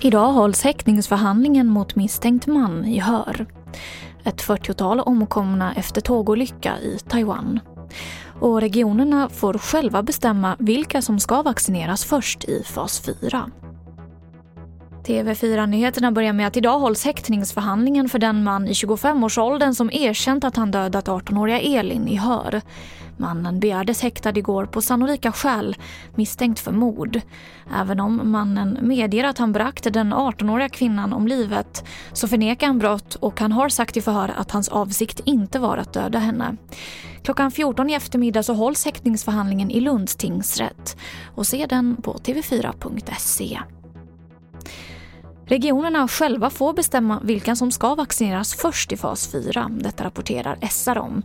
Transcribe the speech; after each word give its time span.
Idag 0.00 0.32
hålls 0.32 0.62
häktningsförhandlingen 0.62 1.66
mot 1.66 1.96
misstänkt 1.96 2.46
man 2.46 2.84
i 2.84 2.98
hör. 2.98 3.46
Ett 4.24 4.42
40-tal 4.42 5.00
omkomna 5.00 5.74
efter 5.74 6.00
tågolycka 6.00 6.78
i 6.78 6.98
Taiwan. 7.08 7.60
Och 8.40 8.60
regionerna 8.60 9.28
får 9.28 9.58
själva 9.58 10.02
bestämma 10.02 10.56
vilka 10.58 11.02
som 11.02 11.18
ska 11.18 11.42
vaccineras 11.42 12.04
först 12.04 12.44
i 12.44 12.62
fas 12.64 13.02
4. 13.20 13.50
TV4-nyheterna 15.06 16.12
börjar 16.12 16.32
med 16.32 16.46
att 16.46 16.56
idag 16.56 16.78
hålls 16.78 17.04
häktningsförhandlingen 17.04 18.08
för 18.08 18.18
den 18.18 18.44
man 18.44 18.68
i 18.68 18.72
25-årsåldern 18.72 19.74
som 19.74 19.90
erkänt 19.92 20.44
att 20.44 20.56
han 20.56 20.70
dödat 20.70 21.08
18-åriga 21.08 21.60
Elin 21.60 22.08
i 22.08 22.16
Hör. 22.16 22.62
Mannen 23.16 23.60
begärdes 23.60 24.02
häktad 24.02 24.38
igår 24.38 24.66
på 24.66 24.82
sannolika 24.82 25.32
skäl 25.32 25.76
misstänkt 26.14 26.60
för 26.60 26.72
mord. 26.72 27.20
Även 27.80 28.00
om 28.00 28.20
mannen 28.30 28.78
medger 28.82 29.24
att 29.24 29.38
han 29.38 29.52
bragt 29.52 29.92
den 29.92 30.14
18-åriga 30.14 30.68
kvinnan 30.68 31.12
om 31.12 31.28
livet 31.28 31.84
så 32.12 32.28
förnekar 32.28 32.66
han 32.66 32.78
brott 32.78 33.14
och 33.14 33.40
han 33.40 33.52
har 33.52 33.68
sagt 33.68 33.96
i 33.96 34.00
förhör 34.00 34.34
att 34.36 34.50
hans 34.50 34.68
avsikt 34.68 35.20
inte 35.24 35.58
var 35.58 35.76
att 35.76 35.92
döda 35.92 36.18
henne. 36.18 36.56
Klockan 37.22 37.50
14 37.50 37.90
i 37.90 37.94
eftermiddag 37.94 38.42
så 38.42 38.54
hålls 38.54 38.84
häktningsförhandlingen 38.84 39.70
i 39.70 39.80
Lunds 39.80 40.16
tingsrätt 40.16 40.96
och 41.34 41.46
se 41.46 41.66
den 41.66 41.96
på 42.02 42.12
tv4.se. 42.12 43.58
Regionerna 45.48 46.08
själva 46.08 46.50
får 46.50 46.72
bestämma 46.72 47.20
vilka 47.24 47.56
som 47.56 47.72
ska 47.72 47.94
vaccineras 47.94 48.54
först 48.54 48.92
i 48.92 48.96
fas 48.96 49.28
4. 49.32 49.70
Detta 49.70 50.04
rapporterar 50.04 50.58
SR 50.70 50.98
om. 50.98 51.22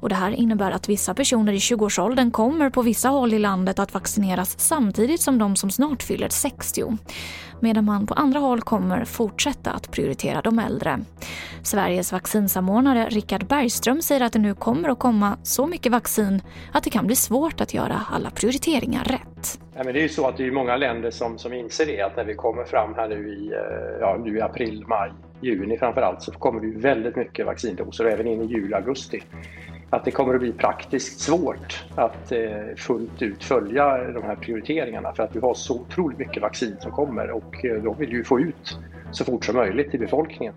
Och 0.00 0.08
det 0.08 0.14
här 0.14 0.30
innebär 0.30 0.70
att 0.70 0.88
vissa 0.88 1.14
personer 1.14 1.52
i 1.52 1.58
20-årsåldern 1.58 2.30
kommer 2.30 2.70
på 2.70 2.82
vissa 2.82 3.08
håll 3.08 3.34
i 3.34 3.38
landet 3.38 3.78
att 3.78 3.94
vaccineras 3.94 4.54
samtidigt 4.58 5.20
som 5.20 5.38
de 5.38 5.56
som 5.56 5.70
snart 5.70 6.02
fyller 6.02 6.28
60. 6.28 6.98
Medan 7.60 7.84
man 7.84 8.06
på 8.06 8.14
andra 8.14 8.40
håll 8.40 8.60
kommer 8.60 9.04
fortsätta 9.04 9.70
att 9.70 9.90
prioritera 9.90 10.40
de 10.42 10.58
äldre. 10.58 10.98
Sveriges 11.62 12.12
vaccinsamordnare 12.12 13.08
Richard 13.08 13.46
Bergström 13.46 14.02
säger 14.02 14.20
att 14.20 14.32
det 14.32 14.38
nu 14.38 14.54
kommer 14.54 14.88
att 14.88 14.98
komma 14.98 15.38
så 15.42 15.66
mycket 15.66 15.92
vaccin 15.92 16.42
att 16.72 16.84
det 16.84 16.90
kan 16.90 17.06
bli 17.06 17.16
svårt 17.16 17.60
att 17.60 17.74
göra 17.74 18.00
alla 18.12 18.30
prioriteringar 18.30 19.04
rätt. 19.04 19.60
Ja, 19.74 19.84
men 19.84 19.94
det 19.94 20.00
är 20.00 20.02
ju 20.02 20.08
så 20.08 20.26
att 20.26 20.36
det 20.36 20.46
är 20.46 20.50
många 20.50 20.76
länder 20.76 21.10
som, 21.10 21.38
som 21.38 21.52
inser 21.52 21.86
det 21.86 22.02
att 22.02 22.16
när 22.16 22.24
vi 22.24 22.34
kommer 22.34 22.64
fram 22.64 22.94
här 22.94 23.08
nu 23.08 23.28
i, 23.28 23.52
eh, 23.52 24.00
ja, 24.00 24.20
nu 24.24 24.36
i 24.38 24.40
april, 24.40 24.84
maj, 24.86 25.12
juni 25.40 25.78
framförallt 25.78 26.22
så 26.22 26.32
kommer 26.32 26.60
det 26.60 26.66
ju 26.66 26.78
väldigt 26.78 27.16
mycket 27.16 27.46
vaccindoser 27.46 28.04
även 28.04 28.26
in 28.26 28.42
i 28.42 28.46
juli, 28.46 28.74
augusti 28.74 29.22
att 29.90 30.04
det 30.04 30.10
kommer 30.10 30.34
att 30.34 30.40
bli 30.40 30.52
praktiskt 30.52 31.20
svårt 31.20 31.84
att 31.94 32.32
eh, 32.32 32.38
fullt 32.76 33.22
ut 33.22 33.44
följa 33.44 34.12
de 34.12 34.22
här 34.22 34.36
prioriteringarna 34.36 35.12
för 35.12 35.22
att 35.22 35.36
vi 35.36 35.40
har 35.40 35.54
så 35.54 35.74
otroligt 35.74 36.18
mycket 36.18 36.42
vaccin 36.42 36.76
som 36.80 36.92
kommer 36.92 37.30
och 37.30 37.64
eh, 37.64 37.82
de 37.82 37.98
vill 37.98 38.12
ju 38.12 38.24
få 38.24 38.40
ut 38.40 38.78
så 39.10 39.24
fort 39.24 39.44
som 39.44 39.56
möjligt 39.56 39.90
till 39.90 40.00
befolkningen. 40.00 40.54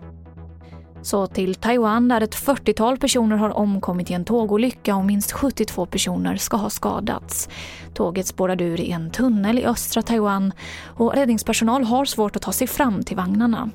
Så 1.02 1.26
till 1.26 1.54
Taiwan 1.54 2.08
där 2.08 2.20
ett 2.20 2.34
40-tal 2.34 2.98
personer 2.98 3.36
har 3.36 3.50
omkommit 3.50 4.10
i 4.10 4.14
en 4.14 4.24
tågolycka 4.24 4.96
och 4.96 5.04
minst 5.04 5.32
72 5.32 5.86
personer 5.86 6.36
ska 6.36 6.56
ha 6.56 6.70
skadats. 6.70 7.48
Tåget 7.94 8.26
spårade 8.26 8.64
ur 8.64 8.80
i 8.80 8.90
en 8.90 9.10
tunnel 9.10 9.58
i 9.58 9.64
östra 9.64 10.02
Taiwan 10.02 10.52
och 10.84 11.14
räddningspersonal 11.14 11.84
har 11.84 12.04
svårt 12.04 12.36
att 12.36 12.42
ta 12.42 12.52
sig 12.52 12.66
fram 12.66 13.02
till 13.02 13.16
vagnarna. 13.16 13.70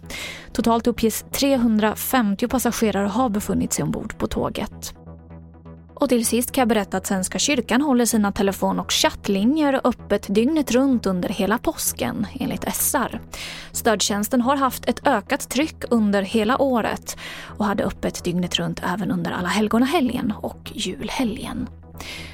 Totalt 0.52 0.88
uppges 0.88 1.26
350 1.32 2.48
passagerare 2.48 3.08
ha 3.08 3.30
befunnit 3.30 3.74
sig 3.74 3.84
ombord 3.84 4.18
på 4.18 4.28
tåget. 4.28 4.94
Och 6.00 6.10
till 6.10 6.26
sist 6.26 6.52
kan 6.52 6.62
jag 6.62 6.68
berätta 6.68 6.98
att 6.98 7.08
Svenska 7.08 7.40
kyrkan 7.40 7.82
håller 7.82 8.06
sina 8.06 8.32
telefon 8.32 8.80
och 8.80 8.92
chattlinjer 8.92 9.82
öppet 9.84 10.36
dygnet 10.36 10.72
runt 10.72 11.06
under 11.06 11.30
hela 11.30 11.58
påsken, 11.58 12.28
enligt 12.40 12.76
SR. 12.76 13.22
Stödtjänsten 13.72 14.42
har 14.42 14.58
haft 14.58 14.90
ett 14.90 15.08
ökat 15.08 15.50
tryck 15.50 15.84
under 15.90 16.22
hela 16.22 16.62
året 16.62 17.18
och 17.44 17.66
hade 17.66 17.84
öppet 17.84 18.24
dygnet 18.24 18.56
runt 18.56 18.82
även 18.94 19.12
under 19.12 19.32
alla 19.32 19.48
helgonahelgen 19.48 20.34
och 20.42 20.72
julhelgen. 20.76 21.70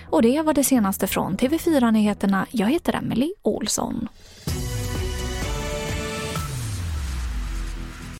Och 0.09 0.21
det 0.21 0.41
var 0.41 0.53
det 0.53 0.63
senaste 0.63 1.07
från 1.07 1.37
TV4 1.37 1.91
Nyheterna. 1.91 2.45
Jag 2.51 2.67
heter 2.67 2.95
Emily 2.95 3.33
Olsson. 3.41 4.07